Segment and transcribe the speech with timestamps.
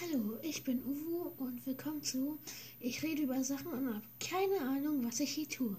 [0.00, 2.38] Hallo, ich bin Uwu und willkommen zu
[2.78, 5.76] Ich rede über Sachen und habe keine Ahnung, was ich hier tue.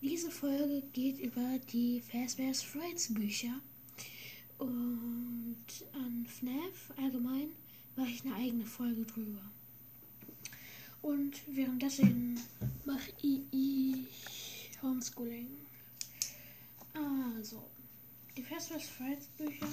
[0.00, 3.60] Diese Folge geht über die Fazbear's Frights Bücher
[4.58, 7.50] und an FNAF allgemein
[7.96, 9.42] mache ich eine eigene Folge drüber.
[11.02, 12.40] Und währenddessen
[12.86, 14.06] mache ich
[14.80, 15.48] Homeschooling.
[16.94, 17.62] Also,
[18.38, 19.66] die Fazbear's Frights Bücher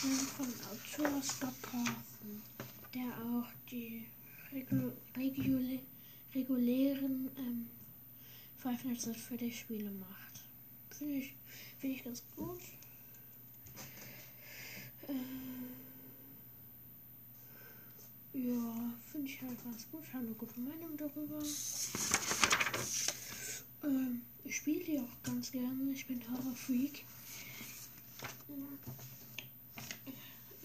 [0.00, 2.42] sind von Autor Scott Cawthon
[2.94, 4.06] der auch die
[4.52, 5.80] Regu Regul
[6.34, 7.66] regulären ähm,
[8.56, 10.44] Five Nights at Freddy's Spiele macht.
[10.90, 11.34] Finde ich,
[11.78, 12.60] find ich ganz gut.
[15.08, 15.14] Äh,
[18.38, 20.02] ja, finde ich halt ganz gut.
[20.04, 21.42] Ich habe eine gute Meinung darüber.
[23.82, 25.92] Ähm, ich spiele die auch ganz gerne.
[25.92, 27.04] Ich bin Horror Freak.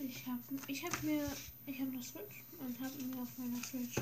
[0.08, 1.24] Ich habe ich hab mir,
[1.66, 3.98] ich habe eine Switch und habe mir auf meiner Switch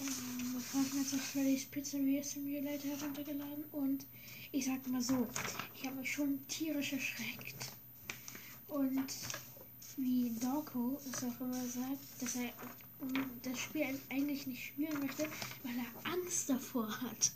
[0.00, 0.62] ähm,
[0.94, 4.04] Nights at Freddy's Pizzeria Simulator heruntergeladen und
[4.52, 5.26] ich sag mal so,
[5.74, 7.72] ich habe mich schon tierisch erschreckt.
[8.68, 9.06] Und
[9.96, 12.52] wie Dorko es auch immer sagt, dass er
[13.42, 15.24] das Spiel eigentlich nicht spielen möchte,
[15.62, 17.32] weil er Angst davor hat.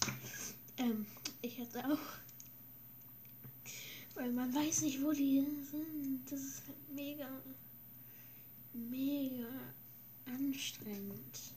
[0.77, 1.07] Ähm,
[1.43, 2.28] ich hatte auch
[4.19, 6.23] weil man weiß nicht, wo die sind.
[6.31, 7.29] Das ist halt mega,
[8.73, 9.49] mega
[10.25, 11.55] anstrengend.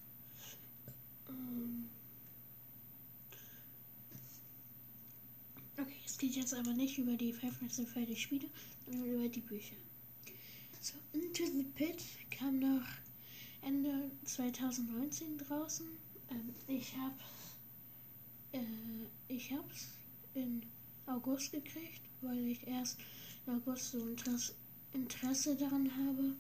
[1.27, 1.89] Ähm
[5.77, 8.47] okay, es geht jetzt aber nicht über die Five Nights at Spiele,
[8.85, 9.75] sondern über die Bücher.
[10.79, 12.87] So, Into the Pit kam noch
[13.61, 15.87] Ende 2019 draußen.
[16.29, 17.55] Ähm, ich hab's,
[18.51, 18.59] äh,
[19.27, 19.87] ich hab's
[20.35, 20.63] in
[21.07, 22.99] August gekriegt weil ich erst
[23.45, 24.53] im August so Interesse,
[24.93, 26.35] Interesse daran habe.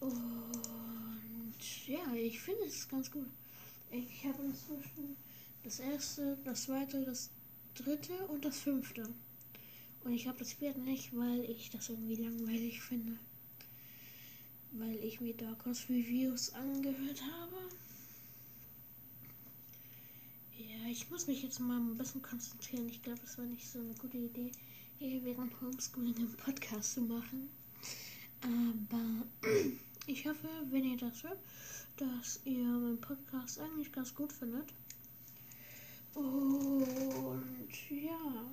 [0.00, 3.28] Und ja, ich finde es ganz gut.
[3.90, 5.16] Ich habe inzwischen
[5.64, 7.30] das erste, das zweite, das
[7.74, 9.02] dritte und das fünfte.
[10.04, 13.18] Und ich habe das vierte nicht, weil ich das irgendwie langweilig finde.
[14.72, 17.56] Weil ich mir Darkos Reviews angehört habe.
[20.58, 22.88] Ja, ich muss mich jetzt mal ein bisschen konzentrieren.
[22.88, 24.52] Ich glaube, das war nicht so eine gute Idee
[25.00, 27.48] während Homeschooling einen Podcast zu machen.
[28.40, 29.26] Aber
[30.06, 31.38] ich hoffe, wenn ihr das hört,
[31.96, 34.72] dass ihr meinen Podcast eigentlich ganz gut findet.
[36.14, 38.44] Und ja.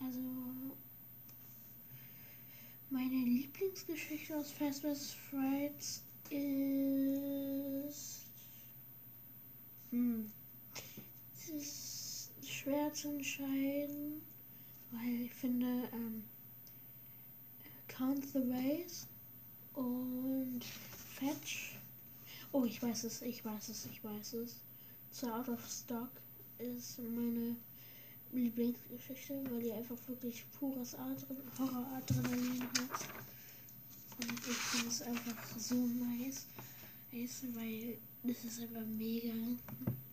[0.00, 0.20] Also
[2.90, 5.14] meine Lieblingsgeschichte aus Fast vs.
[5.30, 8.26] Frights ist.
[9.90, 10.32] Hm.
[12.66, 14.22] Schwer zu entscheiden,
[14.90, 16.24] weil ich finde ähm,
[17.86, 19.06] Count the Ways
[19.72, 20.64] und
[21.14, 21.78] Fetch.
[22.50, 24.56] Oh, ich weiß es, ich weiß es, ich weiß es.
[25.12, 26.10] Zu Out of Stock
[26.58, 27.54] ist meine
[28.32, 33.06] Lieblingsgeschichte, weil die einfach wirklich pures Horror-Adrenalin hat.
[34.18, 36.48] Und ich finde es einfach so nice,
[37.12, 39.34] weil das ist einfach mega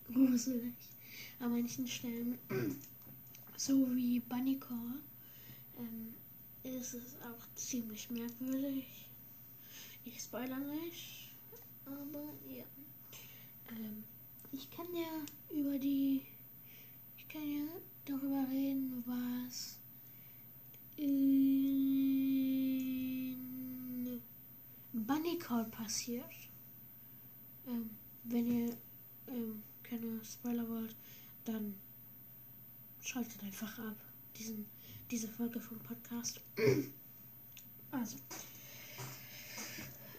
[0.06, 0.74] gruselig
[1.40, 2.38] an manchen Stellen,
[3.56, 5.00] so wie Bunnycore,
[5.78, 6.14] ähm,
[6.62, 8.86] ist es auch ziemlich merkwürdig.
[10.04, 11.34] Ich spoiler nicht,
[11.86, 12.64] aber ja.
[13.70, 14.04] Ähm,
[14.52, 16.22] ich kann ja über die,
[17.16, 17.66] ich kann ja
[18.04, 19.78] darüber reden, was
[20.96, 21.54] in
[24.92, 26.24] Bunnycore passiert.
[27.66, 27.90] Ähm,
[28.24, 28.76] wenn ihr
[29.28, 29.62] ähm,
[29.94, 30.96] keine Spoiler wollt,
[31.44, 31.74] dann
[33.00, 33.96] schaltet einfach ab.
[34.36, 34.66] Diesen,
[35.10, 36.40] diese Folge vom Podcast.
[37.90, 38.16] also.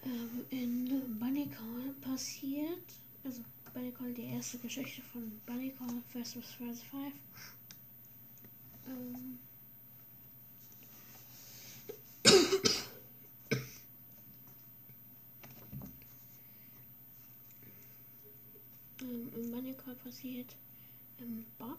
[0.04, 2.94] Ähm, in Bunny Call passiert,
[3.24, 3.42] also
[3.74, 7.12] Bunny Call, die erste Geschichte von Bunny Call, First was First Five.
[8.86, 9.38] Ähm,
[19.02, 20.56] ähm, in Call passiert
[21.20, 21.78] ähm, Bob.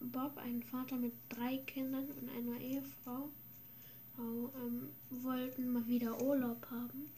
[0.00, 3.30] Bob, ein Vater mit drei Kindern und einer Ehefrau,
[4.18, 7.10] ähm, wollten mal wieder Urlaub haben.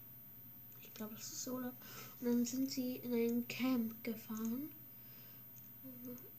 [0.83, 1.75] Ich glaube, das ist Urlaub.
[2.21, 4.69] Und dann sind sie in ein Camp gefahren.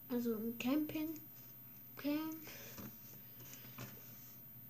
[0.10, 1.14] Also ein Camping
[1.98, 2.36] Camp.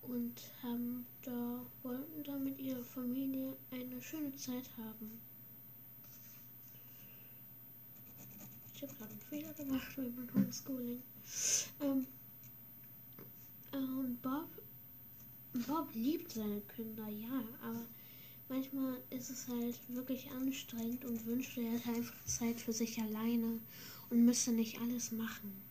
[0.01, 5.19] Und haben da, wollten da mit ihrer Familie eine schöne Zeit haben.
[8.81, 11.03] Ich habe gerade einen Fehler gemacht mit meinem Homeschooling.
[11.81, 12.07] Ähm,
[13.73, 14.47] und Bob,
[15.67, 17.85] Bob liebt seine Kinder, ja, aber
[18.47, 23.59] manchmal ist es halt wirklich anstrengend und wünschte, er hätte einfach Zeit für sich alleine
[24.11, 25.61] und müsste nicht alles machen.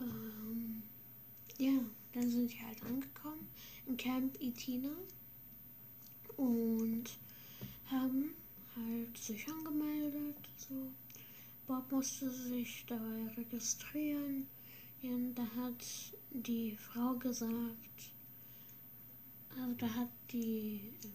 [0.00, 0.82] Ähm,
[1.58, 1.78] ja,
[2.12, 3.48] dann sind sie halt angekommen
[3.86, 4.96] in Camp Itina
[6.36, 7.04] und
[7.86, 8.34] haben
[8.74, 10.36] halt sich angemeldet.
[10.56, 10.90] So.
[11.66, 14.48] Bob musste sich dabei registrieren.
[15.02, 15.84] Und da hat
[16.30, 18.12] die Frau gesagt,
[19.56, 21.08] also da hat die äh,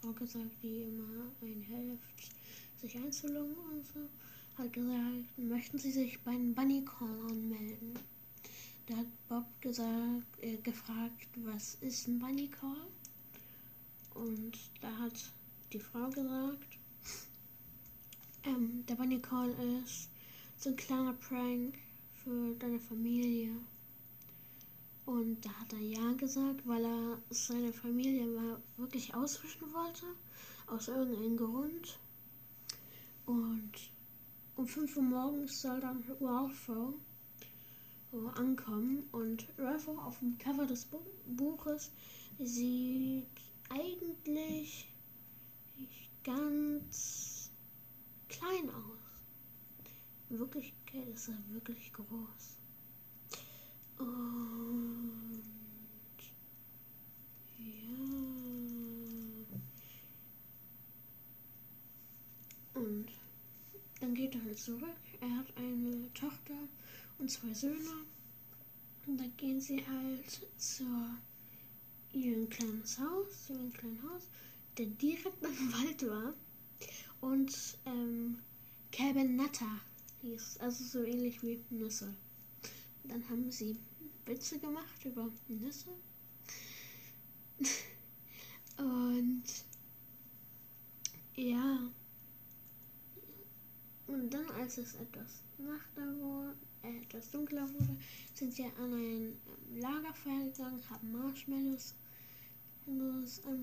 [0.00, 2.32] Frau gesagt, die immer ein hilft,
[2.80, 4.08] sich einzuloggen und so,
[4.56, 7.94] hat gesagt, möchten Sie sich bei einem Bunny Call anmelden?
[8.88, 12.86] Da hat Bob gesagt, äh, gefragt, was ist ein Bunny Call?
[14.14, 15.30] Und da hat
[15.74, 16.78] die Frau gesagt,
[18.44, 19.54] ähm, der Bunny Call
[19.84, 20.08] ist
[20.56, 21.76] so ein kleiner Prank
[22.14, 23.50] für deine Familie.
[25.04, 30.06] Und da hat er ja gesagt, weil er seine Familie mal wirklich auswischen wollte,
[30.66, 31.98] aus irgendeinem Grund.
[33.26, 33.72] Und
[34.56, 36.70] um 5 Uhr morgens soll dann Ralph
[38.34, 40.88] ankommen und Ralph auf dem Cover des
[41.26, 41.92] Buches
[42.38, 43.26] sieht
[43.68, 44.88] eigentlich
[46.24, 47.50] ganz
[48.28, 48.98] klein aus.
[50.30, 52.58] In Wirklichkeit ist er wirklich groß.
[53.98, 55.42] Und
[57.58, 57.94] ja.
[62.74, 63.08] Und
[64.00, 64.84] dann geht er halt zurück.
[65.20, 66.68] Er hat eine Tochter
[67.18, 68.04] und zwei Söhne.
[69.06, 70.84] Und dann gehen sie halt zu
[72.12, 74.28] ihrem kleines Haus, zu ihrem kleinen Haus,
[74.76, 76.34] der direkt am Wald war.
[77.20, 78.38] Und ähm,
[78.92, 79.80] Cabin Nutter
[80.22, 82.14] hieß, also so ähnlich wie Nüsse.
[83.04, 83.78] Dann haben sie
[84.26, 85.90] Witze gemacht über Nüsse.
[88.76, 89.44] Und
[91.34, 91.90] ja.
[94.06, 97.96] Und dann, als es etwas Nachter wurde, etwas dunkler wurde,
[98.34, 101.94] sind sie an ein Lagerfeuer gegangen, haben Marshmallows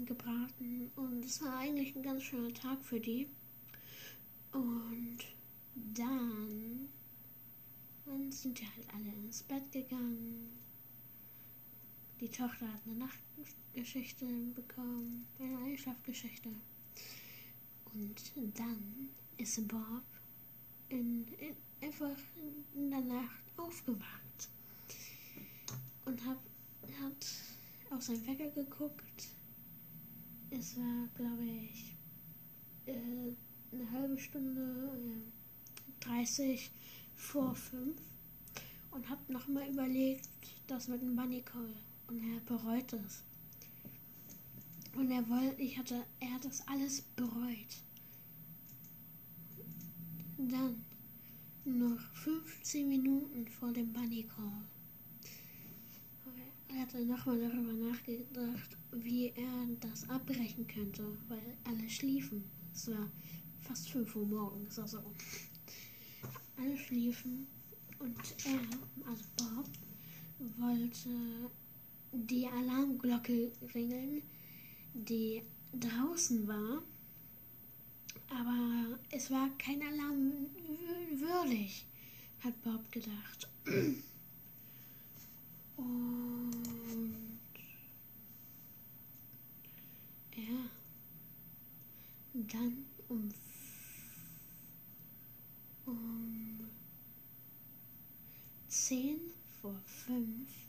[0.06, 3.28] gebraten und es war eigentlich ein ganz schöner Tag für die.
[4.52, 5.18] Und
[5.94, 6.90] dann,
[8.06, 10.50] dann sind die halt alle ins Bett gegangen.
[12.22, 16.50] Die Tochter hat eine Nachtgeschichte bekommen, eine Einschlafgeschichte.
[17.94, 20.04] Und dann ist Bob
[20.90, 22.18] in, in, einfach
[22.74, 23.02] in der
[23.66, 24.50] aufgewacht
[26.06, 26.38] und hab,
[27.02, 27.26] hat
[27.92, 29.30] auf seinen Wecker geguckt.
[30.52, 31.96] Es war, glaube ich,
[32.86, 33.34] äh,
[33.72, 36.72] eine halbe Stunde, äh, 30
[37.16, 38.00] vor 5
[38.92, 40.30] und hab nochmal überlegt,
[40.68, 41.74] das mit dem Bunny Call
[42.08, 43.24] und er bereut es.
[44.96, 47.82] Und er wollte, ich hatte, er hat das alles bereut.
[50.38, 50.86] Dann
[51.66, 54.66] noch 15 Minuten vor dem Bunny Call.
[56.70, 62.44] Er hatte nochmal darüber nachgedacht, wie er das abbrechen könnte, weil alle schliefen.
[62.74, 63.12] Es war
[63.60, 65.04] fast 5 Uhr morgens, also
[66.58, 67.46] alle schliefen
[68.00, 69.70] und er, also Bob,
[70.58, 71.52] wollte
[72.12, 74.24] die Alarmglocke ringeln,
[74.96, 75.44] die
[75.80, 76.82] draußen war
[78.30, 80.48] aber es war kein Alarm
[81.14, 81.86] würdig,
[82.46, 83.50] hat Bob gedacht.
[85.78, 87.40] Und
[90.36, 90.70] ja,
[92.34, 93.30] dann um,
[95.86, 96.70] um
[98.68, 99.20] zehn
[99.62, 100.66] vor fünf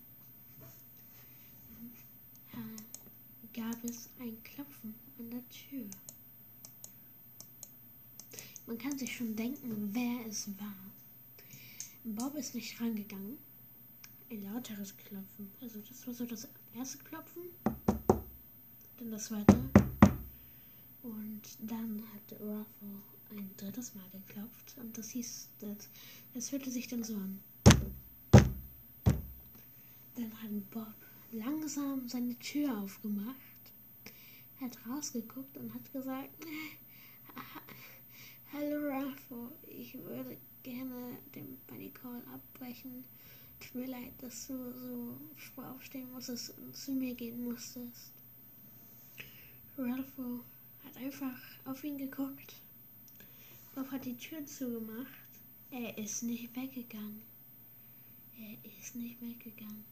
[3.57, 5.87] gab es ein Klopfen an der Tür.
[8.67, 10.86] Man kann sich schon denken, wer es war.
[12.15, 13.37] Bob ist nicht rangegangen.
[14.31, 15.51] Ein lauteres Klopfen.
[15.61, 17.43] Also das war so das erste Klopfen.
[18.97, 19.57] Dann das zweite.
[21.03, 24.77] Und dann hat Ruffle ein drittes Mal geklopft.
[24.79, 25.89] Und das hieß, das,
[26.33, 27.41] das hörte sich dann so an.
[30.15, 30.95] Dann hat Bob
[31.33, 33.37] langsam seine Tür aufgemacht,
[34.61, 36.31] hat rausgeguckt und hat gesagt,
[38.53, 43.05] Hallo Rafo, ich würde gerne den Bunny Call abbrechen.
[43.61, 48.13] Tut mir leid, dass du so früh aufstehen musstest und zu mir gehen musstest.
[49.79, 50.41] Ralpho
[50.85, 52.55] hat einfach auf ihn geguckt.
[53.75, 55.07] Bob hat die Tür zugemacht.
[55.71, 57.23] Er ist nicht weggegangen.
[58.37, 59.85] Er ist nicht weggegangen.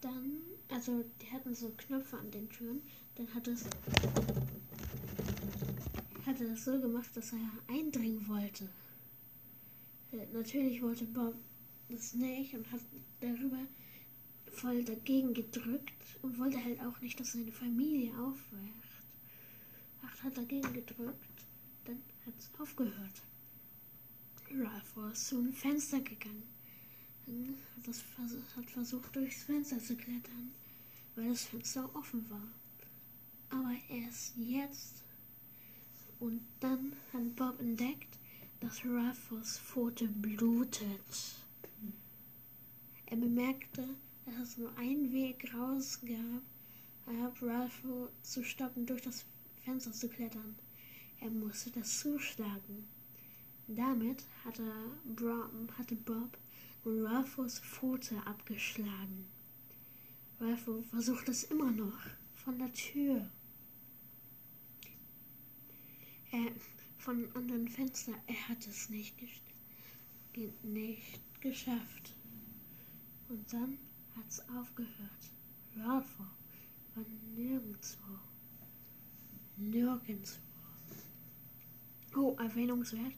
[0.00, 0.38] Dann,
[0.68, 2.82] also die hatten so Knöpfe an den Türen.
[3.16, 3.64] Dann hat es
[6.24, 8.68] hat er das so gemacht, dass er eindringen wollte.
[10.12, 11.34] Äh, natürlich wollte Bob
[11.88, 12.80] das nicht und hat
[13.20, 13.66] darüber
[14.52, 19.06] voll dagegen gedrückt und wollte halt auch nicht, dass seine Familie aufwacht.
[20.02, 21.46] Ach, hat dagegen gedrückt,
[21.84, 23.22] dann hat es aufgehört.
[24.54, 26.42] Ralph war zu einem Fenster gegangen.
[27.26, 27.54] Dann
[27.84, 28.04] das
[28.56, 30.52] hat versucht, durchs Fenster zu klettern,
[31.14, 32.48] weil das Fenster offen war.
[33.48, 35.02] Aber erst jetzt
[36.20, 38.18] und dann hat Bob entdeckt,
[38.62, 41.34] dass Ralphs Pfote blutet.
[43.06, 43.88] Er bemerkte,
[44.24, 47.82] dass es nur einen Weg raus gab, Ralph
[48.22, 49.24] zu stoppen, durch das
[49.64, 50.54] Fenster zu klettern.
[51.20, 52.86] Er musste das zuschlagen.
[53.66, 54.62] Damit hatte,
[56.04, 56.38] Bob
[56.84, 59.26] Ralphs Pfote abgeschlagen.
[60.38, 61.98] Ralph versucht es immer noch
[62.36, 63.28] von der Tür.
[66.30, 66.50] Er
[67.02, 68.12] von einem anderen Fenster.
[68.28, 69.16] Er hat es nicht,
[70.62, 72.14] nicht geschafft.
[73.28, 73.76] Und dann
[74.14, 75.32] hat es aufgehört.
[75.76, 77.04] Ralph war
[77.34, 78.18] nirgendwo.
[79.56, 80.40] Nirgendwo.
[82.14, 83.14] Oh, erwähnungswert.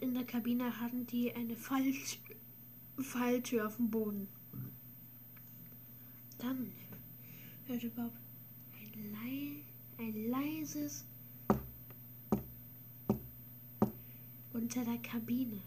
[0.00, 2.36] In der Kabine hatten die eine Falltür,
[3.00, 4.28] Falltür auf dem Boden.
[6.38, 6.72] Dann
[7.66, 8.12] hörte Bob
[8.72, 9.64] ein, lei
[9.98, 11.04] ein leises
[14.64, 15.60] unter der Kabine.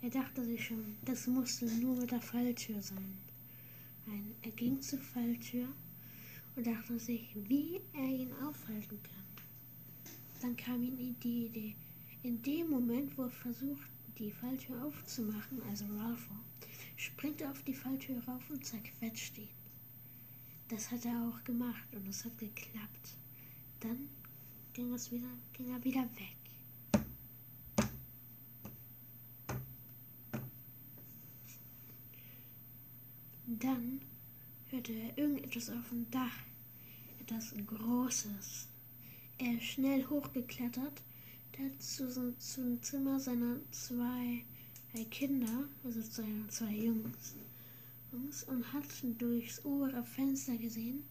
[0.00, 3.18] Er dachte sich schon, das musste nur mit der Falltür sein.
[4.06, 5.68] Ein, er ging zur Falltür
[6.56, 9.26] und dachte sich, wie er ihn aufhalten kann.
[10.40, 11.76] Dann kam ihm die Idee,
[12.22, 16.30] in dem Moment, wo er versucht, die Falltür aufzumachen, also Ralph,
[16.96, 19.48] springt er auf die Falltür rauf und zerquetscht ihn.
[20.68, 23.18] Das hat er auch gemacht und es hat geklappt.
[23.80, 24.08] Dann
[24.72, 26.39] ging, es wieder, ging er wieder weg.
[33.58, 34.00] Dann
[34.70, 36.38] hörte er irgendetwas auf dem Dach,
[37.20, 38.68] etwas Großes.
[39.38, 41.02] Er ist schnell hochgeklettert,
[41.58, 44.44] der zu, zum Zimmer seiner zwei
[45.10, 47.34] Kinder, also seiner zwei Jungs,
[48.12, 48.84] und hat
[49.18, 51.02] durchs obere Fenster gesehen,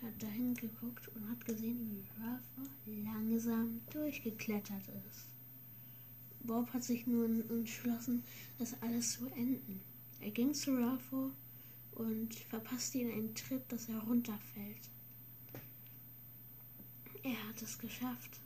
[0.00, 5.26] hat dahin geguckt und hat gesehen, wie Ralph langsam durchgeklettert ist.
[6.44, 8.22] Bob hat sich nun entschlossen,
[8.58, 9.82] das alles zu enden.
[10.20, 11.32] Er ging zu Rafo
[11.92, 14.90] und verpasste ihm einen Tritt, dass er runterfällt.
[17.22, 18.40] Er hat es geschafft.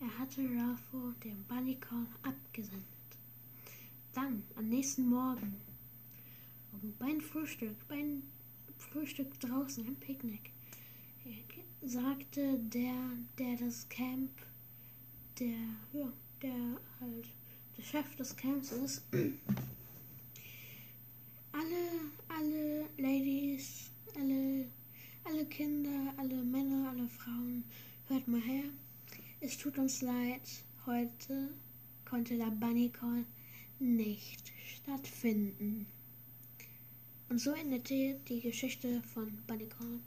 [0.00, 2.84] Er hatte Rafo den Bunnycorn abgesendet.
[4.14, 5.54] Dann, am nächsten Morgen,
[6.98, 8.22] beim Frühstück, beim
[8.78, 10.50] Frühstück draußen im Picknick,
[11.82, 12.94] sagte der,
[13.38, 14.30] der das Camp,
[15.38, 15.58] der,
[15.92, 17.28] ja, der halt
[17.76, 19.04] der Chef des Camps ist,
[21.60, 24.66] alle, alle Ladies, alle,
[25.24, 27.64] alle Kinder, alle Männer, alle Frauen,
[28.08, 28.64] hört mal her.
[29.40, 30.40] Es tut uns leid,
[30.86, 31.50] heute
[32.08, 33.26] konnte der Bunny Call
[33.78, 35.86] nicht stattfinden.
[37.28, 40.00] Und so endete die Geschichte von Bunny Call.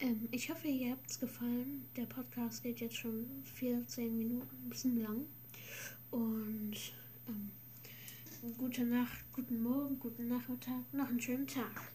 [0.00, 1.84] Ähm, ich hoffe, ihr habt es gefallen.
[1.96, 5.26] Der Podcast geht jetzt schon 14 Minuten, ein bisschen lang.
[6.10, 6.76] Und
[7.28, 7.50] ähm,
[8.50, 11.92] gute Nacht, guten Morgen, guten Nachmittag, noch einen schönen Tag.